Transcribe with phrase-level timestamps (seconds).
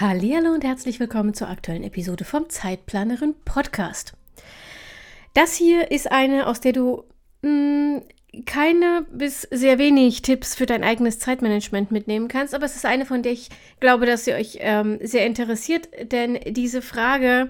[0.00, 4.14] Hallo und herzlich willkommen zur aktuellen Episode vom Zeitplanerin Podcast.
[5.34, 7.04] Das hier ist eine, aus der du
[7.42, 8.02] mh, mm,
[8.44, 13.06] keine bis sehr wenig Tipps für dein eigenes Zeitmanagement mitnehmen kannst, aber es ist eine,
[13.06, 17.48] von der ich glaube, dass sie euch ähm, sehr interessiert, denn diese Frage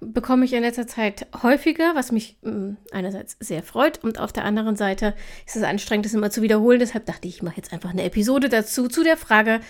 [0.00, 4.32] bekomme ich in letzter Zeit häufiger, was mich mh, mm, einerseits sehr freut und auf
[4.32, 5.14] der anderen Seite
[5.46, 6.80] ist es anstrengend, das immer zu wiederholen.
[6.80, 9.60] Deshalb dachte ich, ich mache jetzt einfach eine Episode dazu, zu der Frage,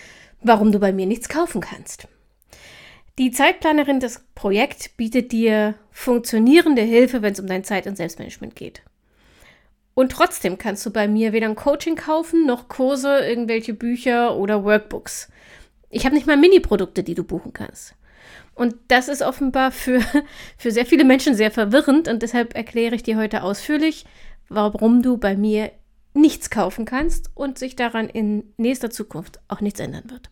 [0.41, 2.07] warum du bei mir nichts kaufen kannst.
[3.17, 8.55] Die Zeitplanerin des Projekts bietet dir funktionierende Hilfe, wenn es um dein Zeit- und Selbstmanagement
[8.55, 8.81] geht.
[9.93, 14.65] Und trotzdem kannst du bei mir weder ein Coaching kaufen, noch Kurse, irgendwelche Bücher oder
[14.65, 15.29] Workbooks.
[15.89, 17.95] Ich habe nicht mal Mini-Produkte, die du buchen kannst.
[18.53, 20.01] Und das ist offenbar für,
[20.57, 24.05] für sehr viele Menschen sehr verwirrend und deshalb erkläre ich dir heute ausführlich,
[24.49, 25.71] warum du bei mir
[26.13, 30.29] nichts kaufen kannst und sich daran in nächster Zukunft auch nichts ändern wird.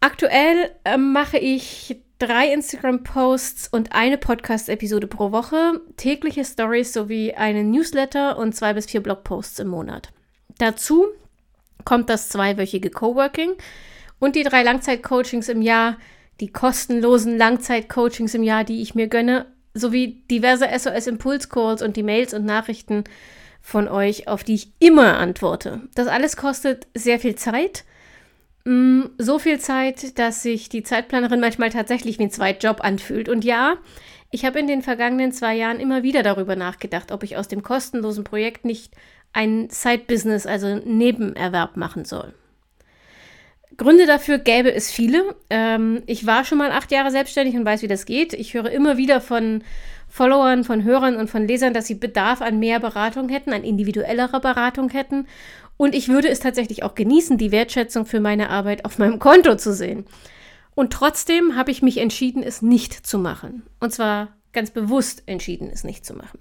[0.00, 7.70] Aktuell äh, mache ich drei Instagram-Posts und eine Podcast-Episode pro Woche, tägliche Stories sowie einen
[7.70, 10.10] Newsletter und zwei bis vier Blogposts im Monat.
[10.58, 11.06] Dazu
[11.84, 13.52] kommt das zweiwöchige Coworking
[14.18, 15.96] und die drei Langzeit-Coachings im Jahr,
[16.40, 22.34] die kostenlosen Langzeit-Coachings im Jahr, die ich mir gönne, sowie diverse SOS-Impuls-Calls und die Mails
[22.34, 23.04] und Nachrichten
[23.60, 25.82] von euch, auf die ich immer antworte.
[25.94, 27.84] Das alles kostet sehr viel Zeit
[29.18, 33.28] so viel Zeit, dass sich die Zeitplanerin manchmal tatsächlich wie ein Zweitjob anfühlt.
[33.28, 33.76] Und ja,
[34.30, 37.62] ich habe in den vergangenen zwei Jahren immer wieder darüber nachgedacht, ob ich aus dem
[37.62, 38.94] kostenlosen Projekt nicht
[39.32, 42.34] ein Side-Business, also Nebenerwerb machen soll.
[43.76, 45.36] Gründe dafür gäbe es viele.
[45.50, 48.32] Ähm, ich war schon mal acht Jahre selbstständig und weiß, wie das geht.
[48.32, 49.62] Ich höre immer wieder von
[50.08, 54.40] Followern, von Hörern und von Lesern, dass sie Bedarf an mehr Beratung hätten, an individuellerer
[54.40, 55.26] Beratung hätten.
[55.78, 59.56] Und ich würde es tatsächlich auch genießen, die Wertschätzung für meine Arbeit auf meinem Konto
[59.56, 60.04] zu sehen.
[60.74, 63.62] Und trotzdem habe ich mich entschieden, es nicht zu machen.
[63.80, 66.40] Und zwar ganz bewusst entschieden, es nicht zu machen.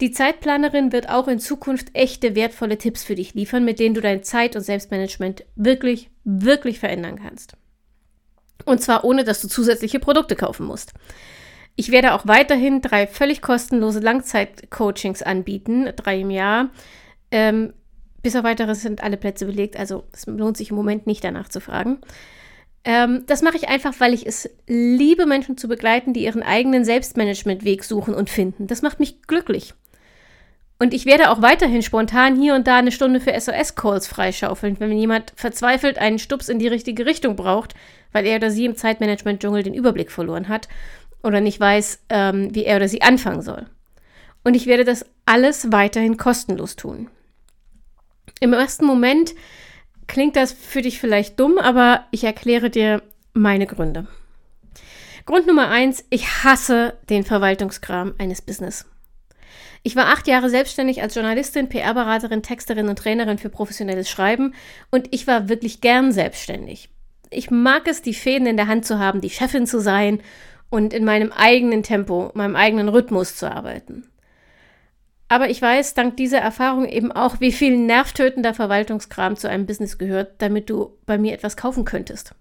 [0.00, 4.00] Die Zeitplanerin wird auch in Zukunft echte, wertvolle Tipps für dich liefern, mit denen du
[4.00, 7.54] dein Zeit- und Selbstmanagement wirklich, wirklich verändern kannst.
[8.64, 10.94] Und zwar ohne, dass du zusätzliche Produkte kaufen musst.
[11.76, 16.70] Ich werde auch weiterhin drei völlig kostenlose Langzeit-Coachings anbieten, drei im Jahr.
[17.30, 17.74] Ähm,
[18.22, 21.48] bis auf weiteres sind alle Plätze belegt, also es lohnt sich im Moment nicht danach
[21.48, 21.98] zu fragen.
[22.84, 26.84] Ähm, das mache ich einfach, weil ich es liebe, Menschen zu begleiten, die ihren eigenen
[26.84, 28.66] Selbstmanagement-Weg suchen und finden.
[28.66, 29.74] Das macht mich glücklich.
[30.78, 34.96] Und ich werde auch weiterhin spontan hier und da eine Stunde für SOS-Calls freischaufeln, wenn
[34.96, 37.74] jemand verzweifelt einen Stups in die richtige Richtung braucht,
[38.12, 40.68] weil er oder sie im Zeitmanagement-Dschungel den Überblick verloren hat
[41.22, 43.66] oder nicht weiß, ähm, wie er oder sie anfangen soll.
[44.42, 47.10] Und ich werde das alles weiterhin kostenlos tun.
[48.40, 49.34] Im ersten Moment
[50.06, 53.02] klingt das für dich vielleicht dumm, aber ich erkläre dir
[53.34, 54.06] meine Gründe.
[55.26, 58.86] Grund Nummer eins, ich hasse den Verwaltungskram eines Business.
[59.82, 64.54] Ich war acht Jahre selbstständig als Journalistin, PR-Beraterin, Texterin und Trainerin für professionelles Schreiben
[64.90, 66.88] und ich war wirklich gern selbstständig.
[67.30, 70.20] Ich mag es, die Fäden in der Hand zu haben, die Chefin zu sein
[70.70, 74.10] und in meinem eigenen Tempo, meinem eigenen Rhythmus zu arbeiten.
[75.30, 79.96] Aber ich weiß dank dieser Erfahrung eben auch, wie viel nervtötender Verwaltungskram zu einem Business
[79.96, 82.34] gehört, damit du bei mir etwas kaufen könntest.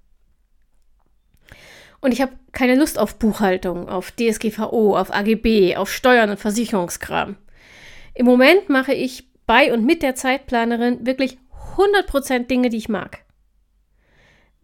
[2.01, 7.35] Und ich habe keine Lust auf Buchhaltung, auf DSGVO, auf AGB, auf Steuern und Versicherungskram.
[8.16, 11.38] Im Moment mache ich bei und mit der Zeitplanerin wirklich
[11.75, 13.19] 100% Dinge, die ich mag.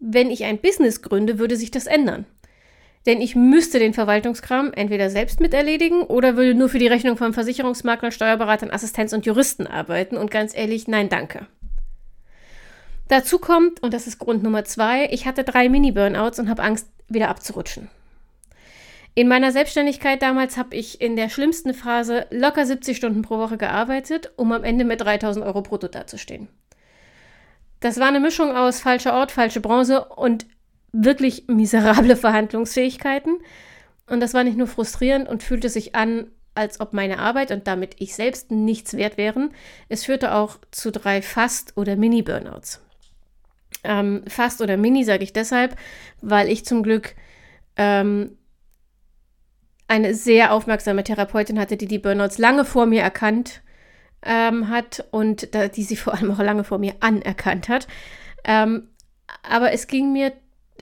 [0.00, 2.26] Wenn ich ein Business gründe, würde sich das ändern.
[3.06, 7.32] Denn ich müsste den Verwaltungskram entweder selbst miterledigen oder würde nur für die Rechnung von
[7.32, 10.16] Versicherungsmaklern, Steuerberatern, Assistenz und Juristen arbeiten.
[10.16, 11.46] Und ganz ehrlich, nein, danke.
[13.08, 16.88] Dazu kommt, und das ist Grund Nummer zwei, ich hatte drei Mini-Burnouts und habe Angst,
[17.08, 17.88] wieder abzurutschen.
[19.14, 23.56] In meiner Selbstständigkeit damals habe ich in der schlimmsten Phase locker 70 Stunden pro Woche
[23.56, 26.48] gearbeitet, um am Ende mit 3000 Euro brutto dazustehen.
[27.80, 30.46] Das war eine Mischung aus falscher Ort, falsche Bronze und
[31.04, 33.38] wirklich miserable Verhandlungsfähigkeiten.
[34.08, 37.66] Und das war nicht nur frustrierend und fühlte sich an, als ob meine Arbeit und
[37.66, 39.50] damit ich selbst nichts wert wären.
[39.88, 42.80] Es führte auch zu drei Fast- oder Mini-Burnouts.
[43.84, 45.76] Ähm, Fast oder Mini sage ich deshalb,
[46.20, 47.14] weil ich zum Glück
[47.76, 48.36] ähm,
[49.86, 53.62] eine sehr aufmerksame Therapeutin hatte, die die Burnouts lange vor mir erkannt
[54.22, 57.86] ähm, hat und da, die sie vor allem auch lange vor mir anerkannt hat.
[58.44, 58.88] Ähm,
[59.42, 60.32] aber es ging mir,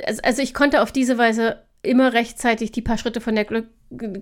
[0.05, 3.47] also, also ich konnte auf diese Weise immer rechtzeitig die paar Schritte von der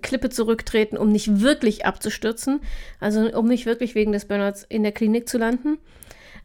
[0.01, 2.59] Klippe zurücktreten, um nicht wirklich abzustürzen,
[2.99, 5.77] also um nicht wirklich wegen des Burnouts in der Klinik zu landen.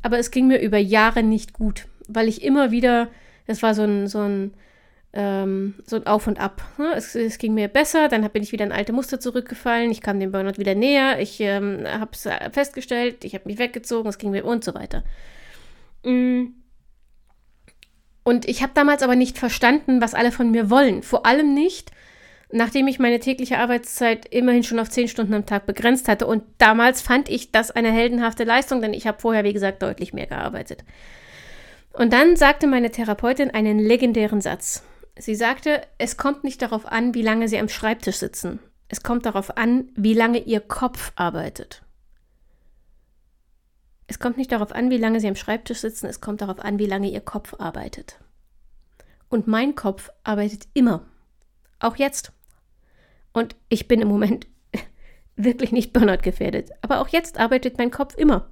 [0.03, 3.09] Aber es ging mir über Jahre nicht gut, weil ich immer wieder,
[3.47, 4.55] das war so ein, so ein,
[5.13, 6.63] ähm, so ein Auf und Ab.
[6.79, 6.93] Ne?
[6.95, 10.21] Es, es, ging mir besser, dann bin ich wieder in alte Muster zurückgefallen, ich kam
[10.21, 14.31] dem Burnout wieder näher, ich ähm, habe es festgestellt, ich habe mich weggezogen, es ging
[14.31, 15.03] mir und so weiter.
[16.05, 16.58] Mm.
[18.29, 21.03] Und ich habe damals aber nicht verstanden, was alle von mir wollen.
[21.03, 21.93] Vor allem nicht,
[22.53, 26.27] nachdem ich meine tägliche Arbeitszeit immerhin schon auf zehn Stunden am Tag begrenzt hatte.
[26.27, 30.13] Und damals fand ich das eine heldenhafte Leistung, denn ich habe vorher, wie gesagt, deutlich
[30.13, 30.85] mehr gearbeitet.
[31.95, 34.83] Und dann sagte meine Therapeutin einen legendären Satz.
[35.17, 38.59] Sie sagte, es kommt nicht darauf an, wie lange Sie am Schreibtisch sitzen.
[38.91, 41.81] Es kommt darauf an, wie lange Ihr Kopf arbeitet.
[44.09, 46.79] Es kommt nicht darauf an, wie lange Sie am Schreibtisch sitzen, es kommt darauf an,
[46.79, 48.19] wie lange Ihr Kopf arbeitet.
[49.29, 51.05] Und mein Kopf arbeitet immer.
[51.79, 52.33] Auch jetzt.
[53.33, 54.47] Und ich bin im Moment
[55.37, 56.71] wirklich nicht Burnout gefährdet.
[56.81, 58.49] Aber auch jetzt arbeitet mein Kopf immer.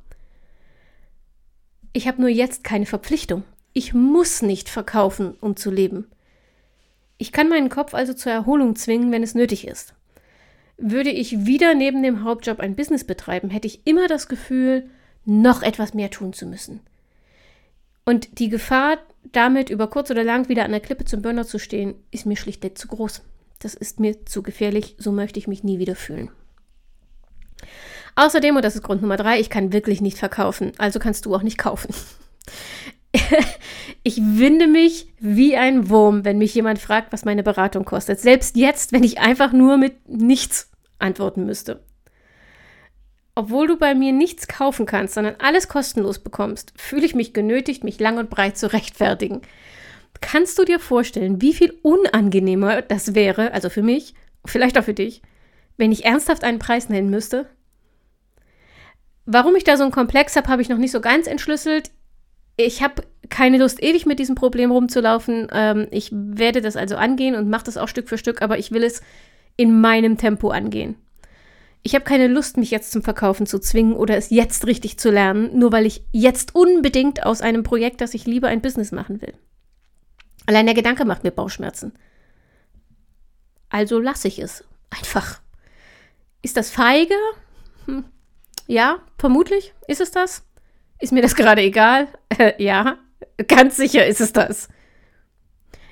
[1.95, 3.43] Ich habe nur jetzt keine Verpflichtung.
[3.73, 6.11] Ich muss nicht verkaufen, um zu leben.
[7.17, 9.95] Ich kann meinen Kopf also zur Erholung zwingen, wenn es nötig ist.
[10.77, 14.91] Würde ich wieder neben dem Hauptjob ein Business betreiben, hätte ich immer das Gefühl,
[15.27, 16.81] noch etwas mehr tun zu müssen.
[18.07, 18.99] Und die Gefahr,
[19.33, 22.37] damit über kurz oder lang wieder an der Klippe zum Burnout zu stehen, ist mir
[22.37, 23.23] schlichtweg zu groß.
[23.59, 26.31] Das ist mir zu gefährlich, so möchte ich mich nie wieder fühlen.
[28.15, 31.35] Außerdem, und das ist Grund Nummer drei, ich kann wirklich nicht verkaufen, also kannst du
[31.35, 31.93] auch nicht kaufen.
[34.05, 38.21] ich winde mich wie ein Wurm, wenn mich jemand fragt, was meine Beratung kostet.
[38.21, 41.83] Selbst jetzt, wenn ich einfach nur mit nichts antworten müsste
[43.37, 47.85] obwohl du bei mir nichts kaufen kannst, sondern alles kostenlos bekommst, fühle ich mich genötigt,
[47.85, 49.43] mich lang und breit zu rechtfertigen.
[50.23, 54.15] Kannst du dir vorstellen, wie viel unangenehmer das wäre, also für mich,
[54.47, 55.21] vielleicht auch für dich,
[55.77, 57.47] wenn ich ernsthaft einen Preis nennen müsste?
[59.27, 61.91] Warum ich da so einen Komplex habe, habe ich noch nicht so ganz entschlüsselt.
[62.57, 65.49] Ich habe keine Lust, ewig mit diesem Problem rumzulaufen.
[65.53, 68.71] Ähm, ich werde das also angehen und mache das auch Stück für Stück, aber ich
[68.73, 69.03] will es
[69.59, 70.97] in meinem Tempo angehen.
[71.87, 75.09] Ich habe keine Lust, mich jetzt zum Verkaufen zu zwingen oder es jetzt richtig zu
[75.09, 79.23] lernen, nur weil ich jetzt unbedingt aus einem Projekt, das ich liebe, ein Business machen
[79.23, 79.35] will.
[80.47, 81.93] Allein der Gedanke macht mir Bauchschmerzen.
[83.69, 84.65] Also lasse ich es.
[84.91, 85.41] Einfach.
[86.43, 87.15] Ist das feige?
[87.85, 88.05] Hm.
[88.67, 90.43] Ja, vermutlich ist es das.
[90.99, 92.09] Ist mir das gerade egal?
[92.37, 92.99] Äh, ja,
[93.47, 94.69] ganz sicher ist es das.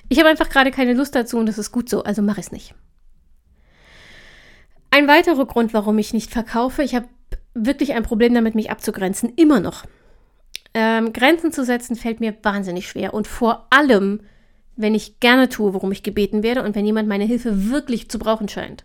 [0.09, 2.47] Ich habe einfach gerade keine Lust dazu und das ist gut so, also mache ich
[2.47, 2.75] es nicht.
[5.05, 7.07] Ein weiterer Grund, warum ich nicht verkaufe, ich habe
[7.53, 9.85] wirklich ein Problem damit, mich abzugrenzen, immer noch.
[10.73, 14.21] Ähm, Grenzen zu setzen fällt mir wahnsinnig schwer und vor allem,
[14.75, 18.17] wenn ich gerne tue, worum ich gebeten werde und wenn jemand meine Hilfe wirklich zu
[18.17, 18.83] brauchen scheint.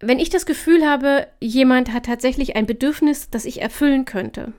[0.00, 4.52] Wenn ich das Gefühl habe, jemand hat tatsächlich ein Bedürfnis, das ich erfüllen könnte,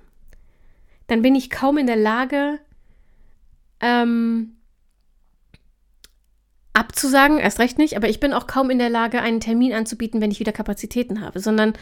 [1.05, 2.57] dann bin ich kaum in der Lage,
[3.79, 4.54] ähm,
[6.75, 10.21] abzusagen, erst recht nicht, aber ich bin auch kaum in der Lage, einen Termin anzubieten,
[10.21, 11.73] wenn ich wieder Kapazitäten habe, sondern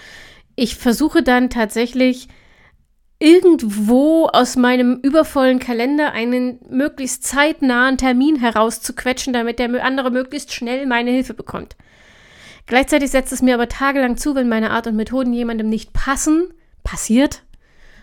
[0.56, 2.28] ich versuche dann tatsächlich
[3.20, 10.86] irgendwo aus meinem übervollen Kalender einen möglichst zeitnahen Termin herauszuquetschen, damit der andere möglichst schnell
[10.86, 11.76] meine Hilfe bekommt.
[12.66, 16.54] Gleichzeitig setzt es mir aber tagelang zu, wenn meine Art und Methoden jemandem nicht passen,
[16.84, 17.44] passiert,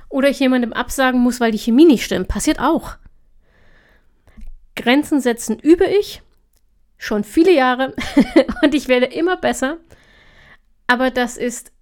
[0.09, 2.97] oder ich jemandem absagen muss, weil die Chemie nicht stimmt, passiert auch.
[4.75, 6.23] Grenzen setzen übe ich
[7.01, 7.95] schon viele Jahre
[8.63, 9.79] und ich werde immer besser.
[10.87, 11.73] Aber das ist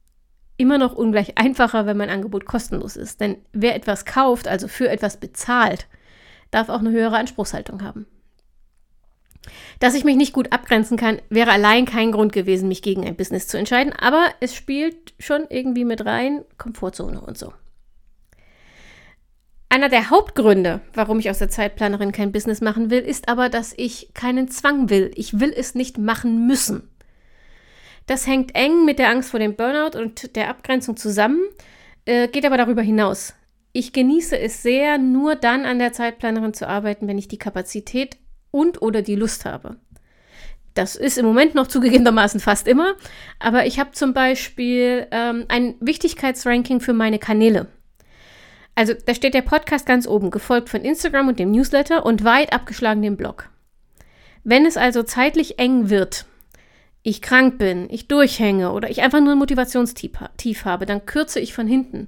[0.56, 3.20] immer noch ungleich einfacher, wenn mein Angebot kostenlos ist.
[3.20, 5.88] Denn wer etwas kauft, also für etwas bezahlt,
[6.50, 8.06] darf auch eine höhere Anspruchshaltung haben.
[9.80, 13.16] Dass ich mich nicht gut abgrenzen kann, wäre allein kein Grund gewesen, mich gegen ein
[13.16, 17.52] Business zu entscheiden, aber es spielt schon irgendwie mit rein, Komfortzone und so.
[19.70, 23.74] Einer der Hauptgründe, warum ich aus der Zeitplanerin kein Business machen will, ist aber, dass
[23.76, 25.10] ich keinen Zwang will.
[25.14, 26.88] Ich will es nicht machen müssen.
[28.06, 31.42] Das hängt eng mit der Angst vor dem Burnout und der Abgrenzung zusammen,
[32.06, 33.34] äh, geht aber darüber hinaus.
[33.74, 38.16] Ich genieße es sehr, nur dann an der Zeitplanerin zu arbeiten, wenn ich die Kapazität
[38.50, 39.76] und oder die Lust habe.
[40.72, 42.94] Das ist im Moment noch zugegebenermaßen fast immer,
[43.38, 47.66] aber ich habe zum Beispiel ähm, ein Wichtigkeitsranking für meine Kanäle.
[48.78, 52.52] Also da steht der Podcast ganz oben, gefolgt von Instagram und dem Newsletter und weit
[52.52, 53.50] abgeschlagen dem Blog.
[54.44, 56.26] Wenn es also zeitlich eng wird,
[57.02, 61.54] ich krank bin, ich durchhänge oder ich einfach nur ein Motivationstief habe, dann kürze ich
[61.54, 62.06] von hinten.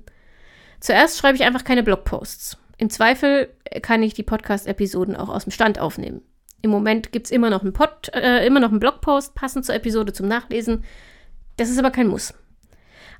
[0.78, 2.56] Zuerst schreibe ich einfach keine Blogposts.
[2.78, 3.48] Im Zweifel
[3.82, 6.22] kann ich die Podcast-Episoden auch aus dem Stand aufnehmen.
[6.62, 7.74] Im Moment gibt es immer noch einen
[8.14, 10.84] äh, immer noch einen Blogpost passend zur Episode zum Nachlesen.
[11.56, 12.32] Das ist aber kein Muss.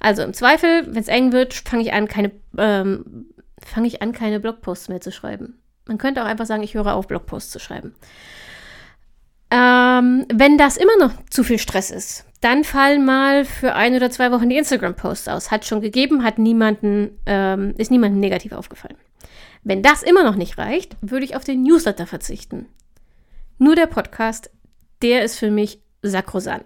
[0.01, 3.27] Also im Zweifel, wenn es eng wird, fange ich an, keine, ähm,
[3.65, 5.61] fange ich an, keine Blogposts mehr zu schreiben.
[5.87, 7.95] Man könnte auch einfach sagen, ich höre auf, Blogposts zu schreiben.
[9.51, 14.11] Ähm, wenn das immer noch zu viel Stress ist, dann fallen mal für ein oder
[14.11, 15.51] zwei Wochen die Instagram-Posts aus.
[15.51, 18.97] Hat schon gegeben, hat niemanden, ähm, ist niemandem negativ aufgefallen.
[19.63, 22.67] Wenn das immer noch nicht reicht, würde ich auf den Newsletter verzichten.
[23.59, 24.51] Nur der Podcast,
[25.03, 26.65] der ist für mich sakrosant.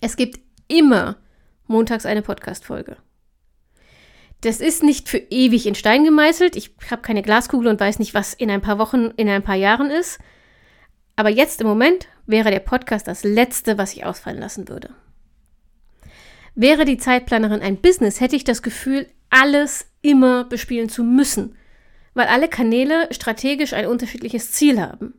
[0.00, 1.16] Es gibt immer
[1.66, 2.96] montags eine Podcast-Folge.
[4.46, 6.54] Das ist nicht für ewig in Stein gemeißelt.
[6.54, 9.56] Ich habe keine Glaskugel und weiß nicht, was in ein paar Wochen, in ein paar
[9.56, 10.20] Jahren ist.
[11.16, 14.90] Aber jetzt im Moment wäre der Podcast das Letzte, was ich ausfallen lassen würde.
[16.54, 21.56] Wäre die Zeitplanerin ein Business, hätte ich das Gefühl, alles immer bespielen zu müssen,
[22.14, 25.14] weil alle Kanäle strategisch ein unterschiedliches Ziel haben.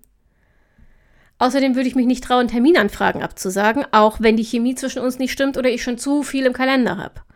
[1.38, 5.34] Außerdem würde ich mich nicht trauen, Terminanfragen abzusagen, auch wenn die Chemie zwischen uns nicht
[5.34, 7.27] stimmt oder ich schon zu viel im Kalender habe.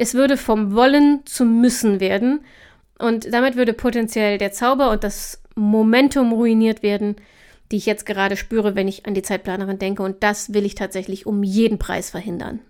[0.00, 2.40] Es würde vom Wollen zum Müssen werden
[2.98, 7.16] und damit würde potenziell der Zauber und das Momentum ruiniert werden,
[7.70, 10.02] die ich jetzt gerade spüre, wenn ich an die Zeitplanerin denke.
[10.02, 12.60] Und das will ich tatsächlich um jeden Preis verhindern.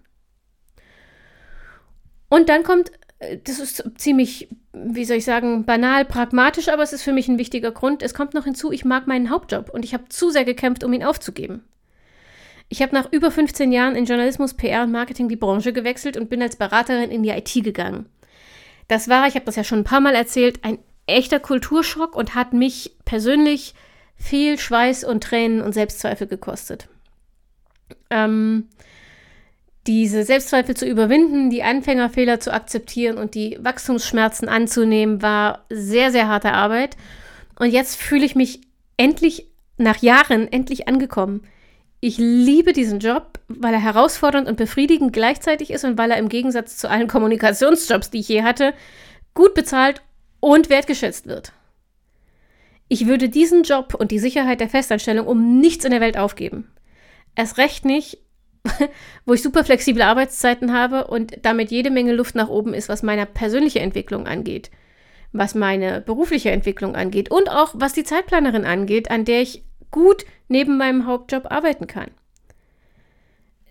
[2.28, 6.92] Und dann kommt, äh, das ist ziemlich, wie soll ich sagen, banal, pragmatisch, aber es
[6.92, 8.02] ist für mich ein wichtiger Grund.
[8.02, 10.92] Es kommt noch hinzu, ich mag meinen Hauptjob und ich habe zu sehr gekämpft, um
[10.92, 11.62] ihn aufzugeben.
[12.72, 16.30] Ich habe nach über 15 Jahren in Journalismus, PR und Marketing die Branche gewechselt und
[16.30, 18.06] bin als Beraterin in die IT gegangen.
[18.86, 22.36] Das war, ich habe das ja schon ein paar Mal erzählt, ein echter Kulturschock und
[22.36, 23.74] hat mich persönlich
[24.14, 26.88] viel Schweiß und Tränen und Selbstzweifel gekostet.
[28.08, 28.68] Ähm,
[29.88, 36.28] diese Selbstzweifel zu überwinden, die Anfängerfehler zu akzeptieren und die Wachstumsschmerzen anzunehmen, war sehr, sehr
[36.28, 36.96] harte Arbeit.
[37.58, 38.60] Und jetzt fühle ich mich
[38.96, 41.42] endlich, nach Jahren, endlich angekommen.
[42.02, 46.30] Ich liebe diesen Job, weil er herausfordernd und befriedigend gleichzeitig ist und weil er im
[46.30, 48.72] Gegensatz zu allen Kommunikationsjobs, die ich je hatte,
[49.34, 50.00] gut bezahlt
[50.40, 51.52] und wertgeschätzt wird.
[52.88, 56.72] Ich würde diesen Job und die Sicherheit der Festanstellung um nichts in der Welt aufgeben.
[57.36, 58.18] Erst recht nicht,
[59.26, 63.02] wo ich super flexible Arbeitszeiten habe und damit jede Menge Luft nach oben ist, was
[63.02, 64.70] meine persönliche Entwicklung angeht,
[65.32, 70.24] was meine berufliche Entwicklung angeht und auch was die Zeitplanerin angeht, an der ich gut
[70.48, 72.10] neben meinem Hauptjob arbeiten kann.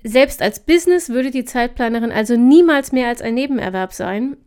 [0.03, 4.37] Selbst als Business würde die Zeitplanerin also niemals mehr als ein Nebenerwerb sein.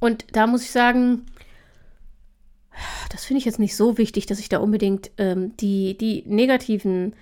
[0.00, 1.26] Und da muss ich sagen,
[3.10, 7.14] das finde ich jetzt nicht so wichtig, dass ich da unbedingt ähm, die, die negativen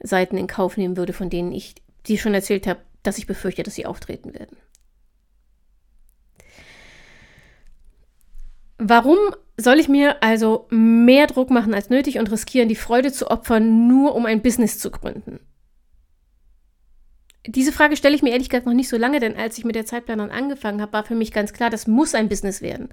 [0.00, 3.62] Seiten in Kauf nehmen würde, von denen ich die schon erzählt habe, dass ich befürchte,
[3.62, 4.56] dass sie auftreten werden.
[8.78, 9.18] Warum
[9.60, 13.88] soll ich mir also mehr Druck machen als nötig und riskieren, die Freude zu opfern,
[13.88, 15.40] nur um ein Business zu gründen?
[17.44, 19.74] Diese Frage stelle ich mir ehrlich gesagt noch nicht so lange, denn als ich mit
[19.74, 22.90] der Zeitplanung angefangen habe, war für mich ganz klar, das muss ein Business werden.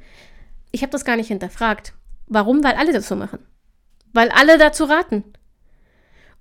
[0.72, 1.93] Ich habe das gar nicht hinterfragt.
[2.25, 2.63] Warum?
[2.63, 3.39] Weil alle so machen.
[4.13, 5.24] Weil alle dazu raten.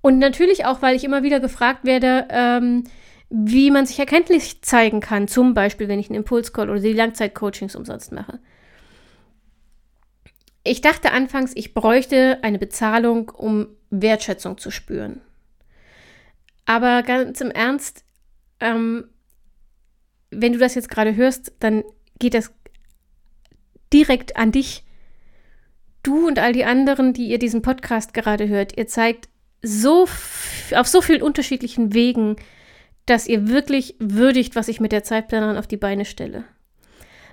[0.01, 2.85] Und natürlich auch, weil ich immer wieder gefragt werde, ähm,
[3.29, 5.29] wie man sich erkenntlich zeigen kann.
[5.29, 8.39] Zum Beispiel, wenn ich einen Impulscall oder die Langzeitcoachings umsonst mache.
[10.65, 15.21] Ich dachte anfangs, ich bräuchte eine Bezahlung, um Wertschätzung zu spüren.
[16.65, 18.05] Aber ganz im Ernst,
[18.61, 19.05] ähm,
[20.31, 21.85] wenn du das jetzt gerade hörst, dann
[22.19, 22.51] geht das
[23.93, 24.85] direkt an dich
[26.03, 29.29] du und all die anderen, die ihr diesen Podcast gerade hört, ihr zeigt
[29.63, 30.07] so
[30.75, 32.37] auf so vielen unterschiedlichen Wegen,
[33.07, 36.45] dass ihr wirklich würdigt, was ich mit der Zeitplanerin auf die Beine stelle.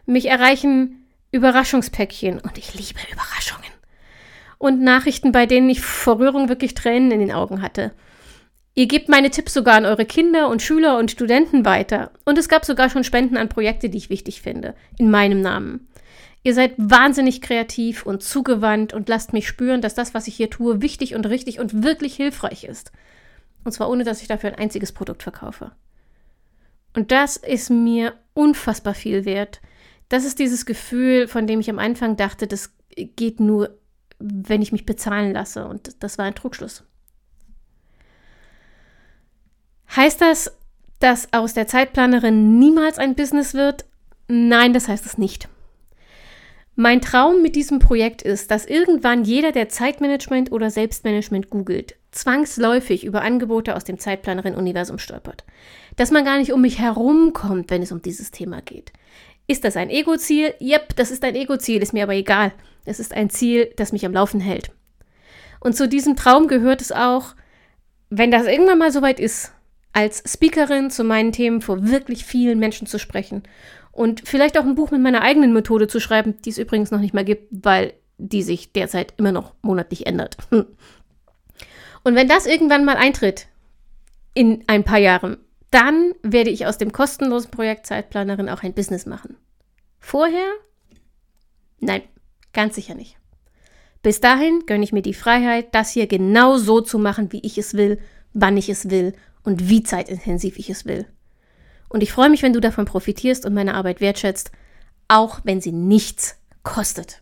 [0.06, 3.72] Mich erreichen Überraschungspäckchen und ich liebe Überraschungen.
[4.58, 7.94] Und Nachrichten, bei denen ich vor Rührung wirklich Tränen in den Augen hatte.
[8.74, 12.12] Ihr gebt meine Tipps sogar an eure Kinder und Schüler und Studenten weiter.
[12.26, 15.88] Und es gab sogar schon Spenden an Projekte, die ich wichtig finde, in meinem Namen.
[16.44, 20.50] Ihr seid wahnsinnig kreativ und zugewandt und lasst mich spüren, dass das, was ich hier
[20.50, 22.92] tue, wichtig und richtig und wirklich hilfreich ist.
[23.64, 25.72] Und zwar ohne, dass ich dafür ein einziges Produkt verkaufe.
[26.96, 29.62] Und das ist mir unfassbar viel wert.
[30.12, 33.80] Das ist dieses Gefühl, von dem ich am Anfang dachte, das geht nur,
[34.20, 35.66] wenn ich mich bezahlen lasse.
[35.66, 36.84] Und das war ein Trugschluss.
[39.96, 40.52] Heißt das,
[41.00, 43.86] dass aus der Zeitplanerin niemals ein Business wird?
[44.28, 45.48] Nein, das heißt es nicht.
[46.76, 53.06] Mein Traum mit diesem Projekt ist, dass irgendwann jeder, der Zeitmanagement oder Selbstmanagement googelt, zwangsläufig
[53.06, 55.46] über Angebote aus dem Zeitplanerin-Universum stolpert.
[55.96, 58.92] Dass man gar nicht um mich herumkommt, wenn es um dieses Thema geht.
[59.52, 60.54] Ist das ein Ego-Ziel?
[60.62, 62.54] Yep, das ist ein Ego-Ziel, ist mir aber egal.
[62.86, 64.72] Es ist ein Ziel, das mich am Laufen hält.
[65.60, 67.36] Und zu diesem Traum gehört es auch,
[68.10, 69.52] wenn das irgendwann mal soweit ist,
[69.92, 73.44] als Speakerin zu meinen Themen vor wirklich vielen Menschen zu sprechen
[73.92, 77.02] und vielleicht auch ein Buch mit meiner eigenen Methode zu schreiben, die es übrigens noch
[77.02, 80.38] nicht mal gibt, weil die sich derzeit immer noch monatlich ändert.
[80.52, 80.66] Hm.
[82.06, 83.48] Und wenn das irgendwann mal eintritt,
[84.34, 85.40] in ein paar Jahren,
[85.72, 89.38] dann werde ich aus dem kostenlosen Projekt Zeitplanerin auch ein Business machen.
[90.00, 90.48] Vorher?
[91.80, 92.04] Nein,
[92.54, 93.18] ganz sicher nicht.
[94.04, 97.58] Bis dahin gönne ich mir die Freiheit, das hier genau so zu machen, wie ich
[97.58, 98.00] es will,
[98.34, 99.14] wann ich es will
[99.44, 101.06] und wie zeitintensiv ich es will.
[101.88, 104.52] Und ich freue mich, wenn du davon profitierst und meine Arbeit wertschätzt,
[105.08, 107.22] auch wenn sie nichts kostet.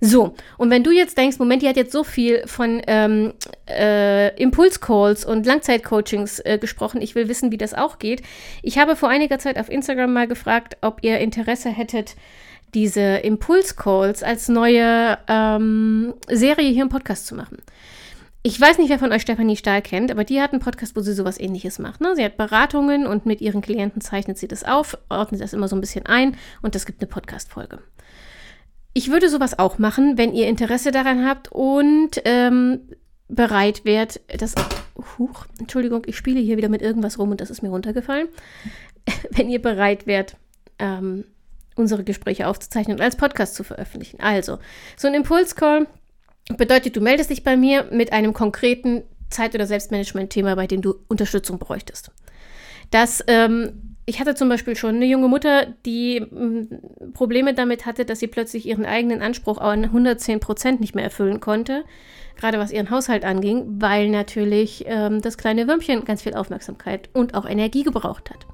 [0.00, 3.34] So, und wenn du jetzt denkst, Moment, die hat jetzt so viel von ähm,
[3.68, 8.22] äh, Impulscalls und Langzeitcoachings äh, gesprochen, ich will wissen, wie das auch geht.
[8.62, 12.16] Ich habe vor einiger Zeit auf Instagram mal gefragt, ob ihr Interesse hättet,
[12.72, 17.58] diese Impulscalls als neue ähm, Serie hier im Podcast zu machen.
[18.42, 21.00] Ich weiß nicht, wer von euch Stefanie Stahl kennt, aber die hat einen Podcast, wo
[21.02, 22.00] sie sowas ähnliches macht.
[22.00, 22.16] Ne?
[22.16, 25.76] Sie hat Beratungen und mit ihren Klienten zeichnet sie das auf, ordnet das immer so
[25.76, 27.80] ein bisschen ein und es gibt eine Podcast-Folge.
[28.92, 32.80] Ich würde sowas auch machen, wenn ihr Interesse daran habt und ähm,
[33.28, 34.54] bereit wärt, das.
[35.18, 38.28] Huch, Entschuldigung, ich spiele hier wieder mit irgendwas rum und das ist mir runtergefallen.
[39.30, 40.36] wenn ihr bereit wärt,
[40.78, 41.24] ähm,
[41.76, 44.20] unsere Gespräche aufzuzeichnen und als Podcast zu veröffentlichen.
[44.20, 44.58] Also,
[44.96, 45.86] so ein Impulscall
[46.56, 50.96] bedeutet, du meldest dich bei mir mit einem konkreten Zeit- oder Selbstmanagement-Thema, bei dem du
[51.08, 52.10] Unterstützung bräuchtest.
[52.90, 58.04] Das ähm, ich hatte zum Beispiel schon eine junge Mutter, die mm, Probleme damit hatte,
[58.04, 61.84] dass sie plötzlich ihren eigenen Anspruch an 110 Prozent nicht mehr erfüllen konnte,
[62.36, 67.34] gerade was ihren Haushalt anging, weil natürlich ähm, das kleine Würmchen ganz viel Aufmerksamkeit und
[67.34, 68.46] auch Energie gebraucht hat.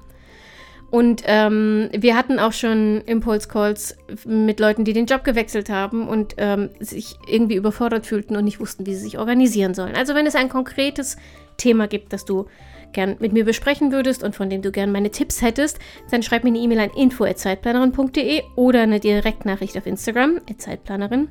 [0.91, 6.35] Und ähm, wir hatten auch schon Impulse-Calls mit Leuten, die den Job gewechselt haben und
[6.37, 9.95] ähm, sich irgendwie überfordert fühlten und nicht wussten, wie sie sich organisieren sollen.
[9.95, 11.17] Also wenn es ein konkretes
[11.57, 12.45] Thema gibt, das du
[12.93, 15.79] gern mit mir besprechen würdest und von dem du gern meine Tipps hättest,
[16.11, 21.29] dann schreib mir eine E-Mail an info@zeitplanerin.de oder eine Direktnachricht auf Instagram @zeitplanerin.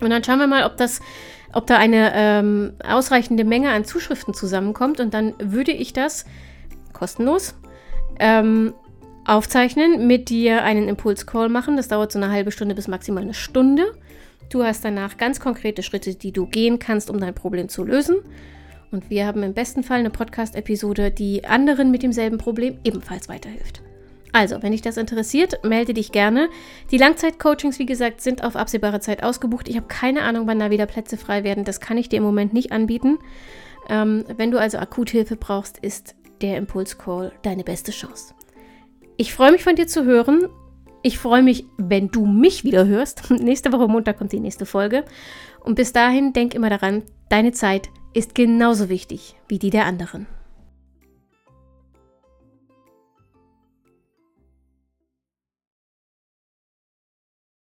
[0.00, 1.00] Und dann schauen wir mal, ob das
[1.54, 6.26] ob da eine ähm, ausreichende Menge an Zuschriften zusammenkommt und dann würde ich das
[6.92, 7.54] kostenlos
[8.20, 8.74] ähm,
[9.24, 11.76] aufzeichnen, mit dir einen Impulscall machen.
[11.76, 13.94] Das dauert so eine halbe Stunde bis maximal eine Stunde.
[14.50, 18.16] Du hast danach ganz konkrete Schritte, die du gehen kannst, um dein Problem zu lösen.
[18.90, 23.82] Und wir haben im besten Fall eine Podcast-Episode, die anderen mit demselben Problem ebenfalls weiterhilft.
[24.32, 26.48] Also, wenn dich das interessiert, melde dich gerne.
[26.90, 29.68] Die Langzeit-Coachings, wie gesagt, sind auf absehbare Zeit ausgebucht.
[29.68, 31.64] Ich habe keine Ahnung, wann da wieder Plätze frei werden.
[31.64, 33.18] Das kann ich dir im Moment nicht anbieten.
[33.88, 38.34] Ähm, wenn du also Akuthilfe brauchst, ist der Impulscall deine beste Chance.
[39.16, 40.48] Ich freue mich von dir zu hören.
[41.02, 43.30] Ich freue mich, wenn du mich wieder hörst.
[43.30, 45.04] Nächste Woche Montag kommt die nächste Folge.
[45.60, 50.26] Und bis dahin denk immer daran, deine Zeit ist genauso wichtig wie die der anderen.